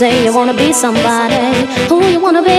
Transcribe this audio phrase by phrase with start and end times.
[0.00, 1.44] say you wanna be somebody.
[1.90, 2.58] Who you wanna be?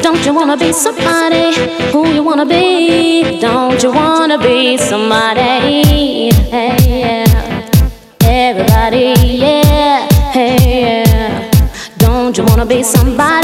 [0.00, 1.46] Don't you wanna be somebody?
[1.92, 3.38] Who you wanna be?
[3.40, 6.32] Don't you wanna be somebody?
[6.54, 8.16] Hey, yeah.
[8.22, 9.12] Everybody,
[9.44, 10.08] yeah.
[10.32, 11.50] Hey, yeah.
[11.98, 13.43] Don't you wanna be somebody?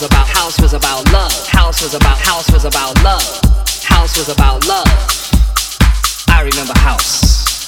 [0.00, 1.46] was about house was about love.
[1.46, 3.40] House was about house was about love.
[3.82, 4.86] House was about love.
[6.28, 7.64] I remember house.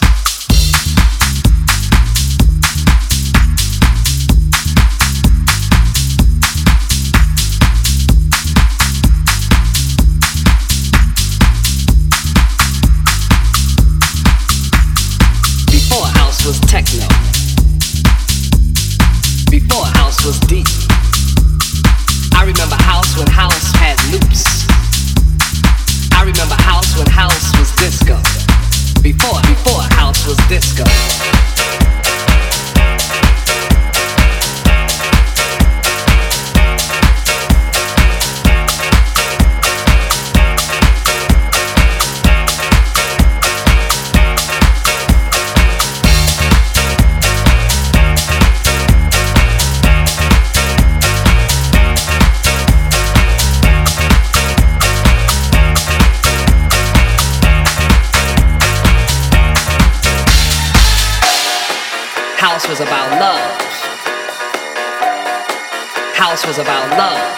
[15.71, 17.09] Before house was techno.
[19.51, 20.88] Before house was deep
[23.19, 24.67] when house had loops.
[26.15, 28.17] I remember house when house was disco.
[29.03, 30.85] Before, before house was disco.
[66.59, 67.38] About love.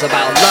[0.00, 0.47] Was about love.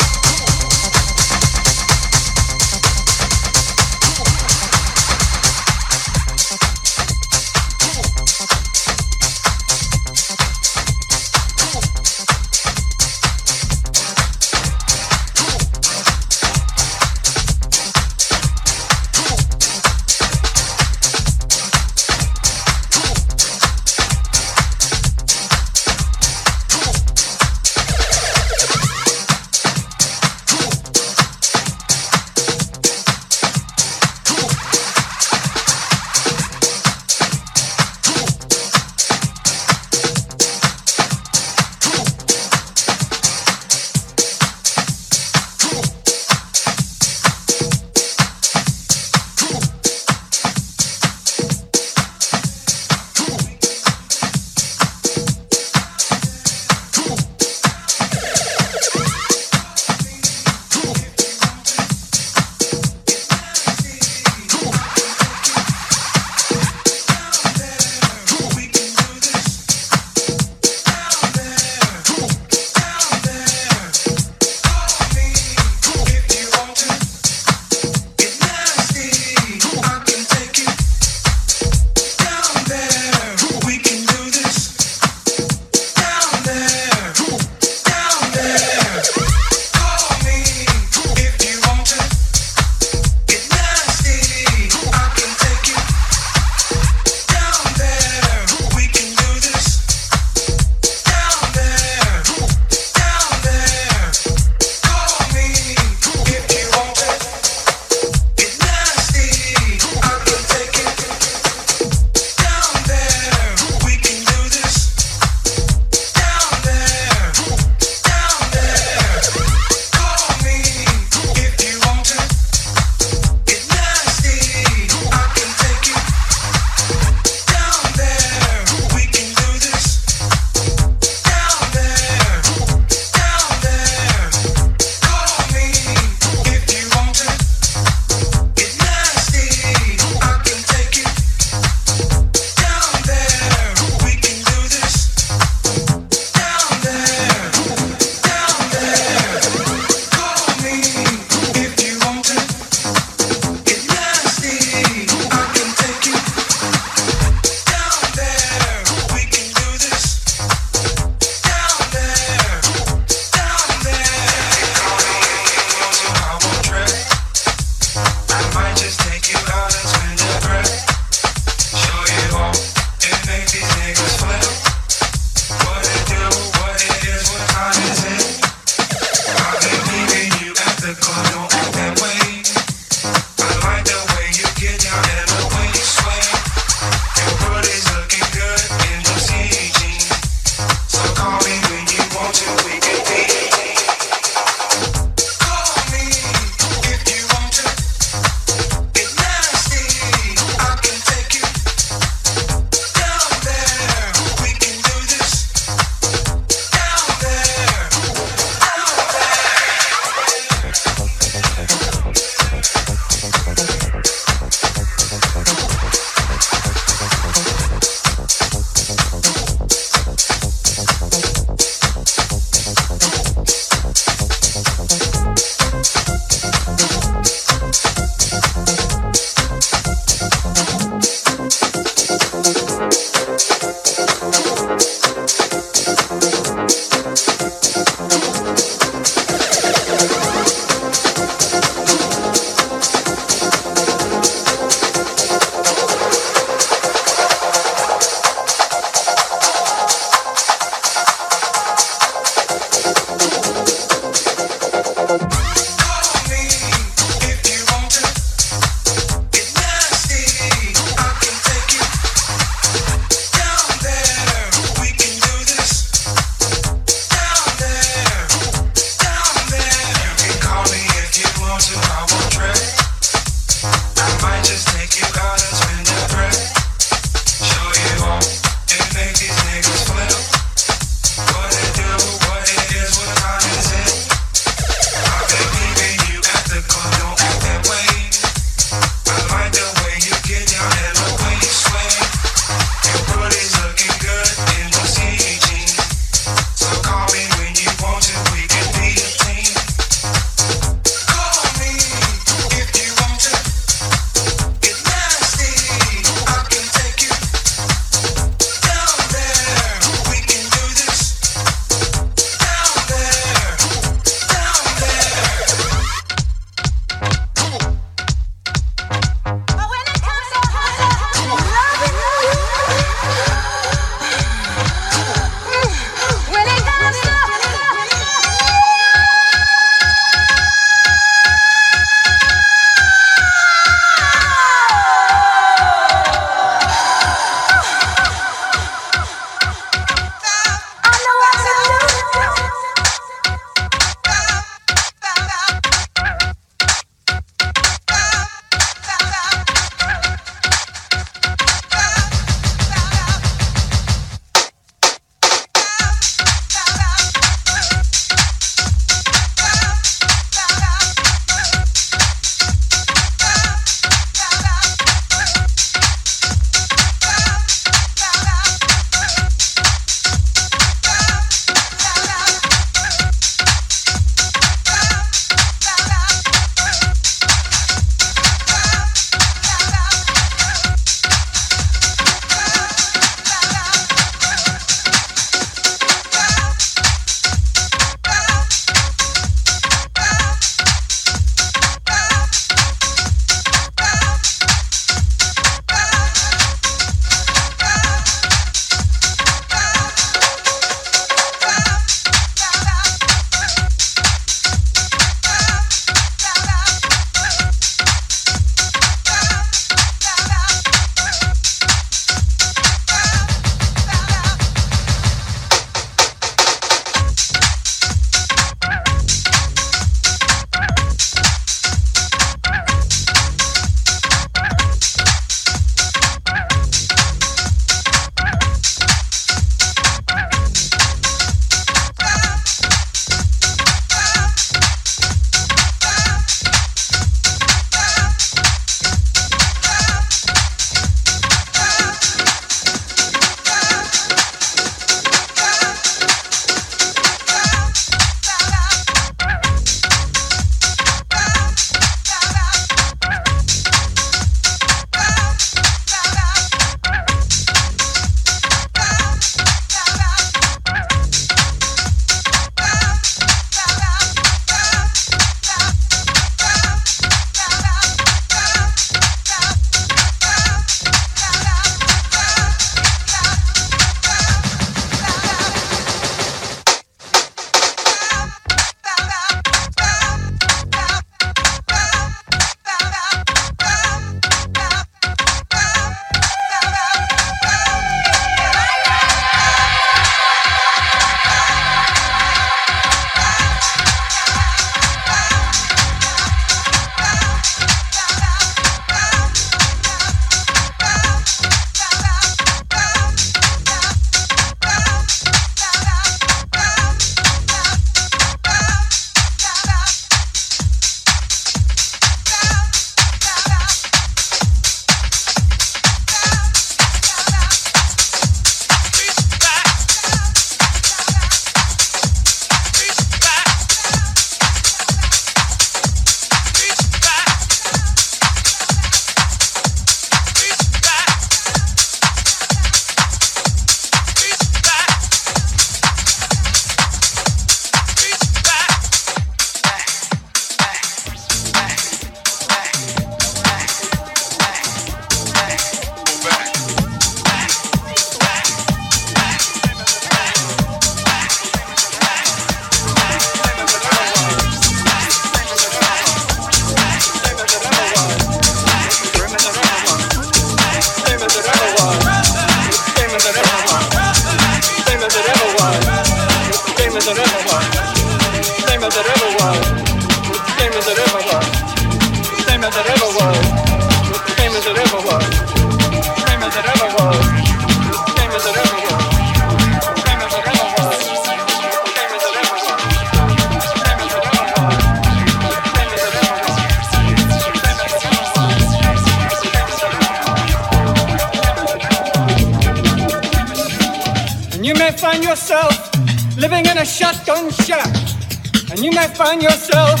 [599.44, 600.00] Yourself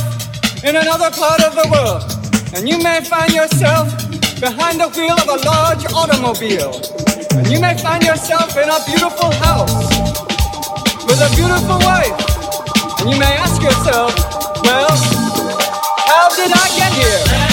[0.64, 2.02] in another part of the world,
[2.56, 3.92] and you may find yourself
[4.40, 6.72] behind the wheel of a large automobile,
[7.36, 9.84] and you may find yourself in a beautiful house
[11.04, 12.16] with a beautiful wife,
[13.00, 14.16] and you may ask yourself,
[14.64, 14.96] well,
[16.08, 17.43] how did I get here?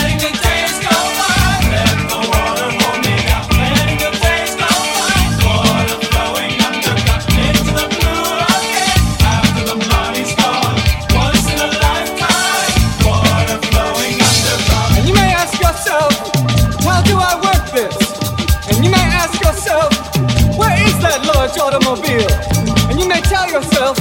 [23.52, 23.98] Yourself,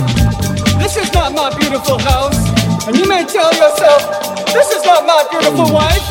[0.78, 2.38] this is not my beautiful house.
[2.86, 6.06] And you may tell yourself, this is not my beautiful wife.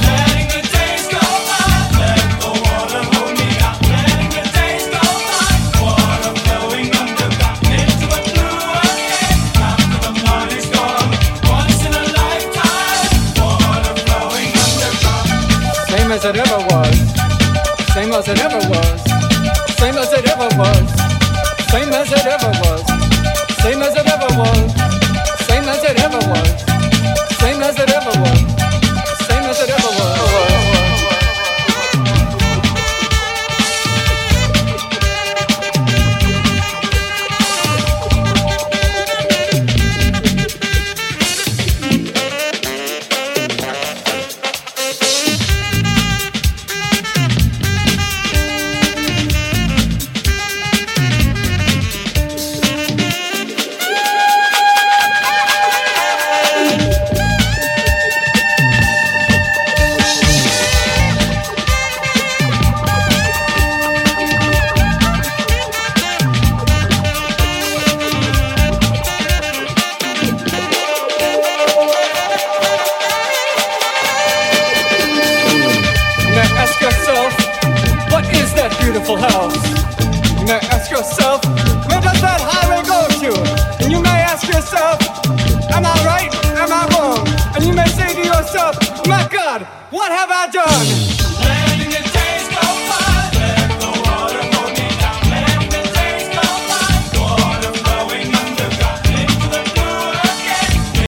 [16.11, 16.97] As it ever was.
[17.93, 19.01] Same as it ever was.
[19.77, 20.88] Same as it ever was
[22.19, 22.58] whatever.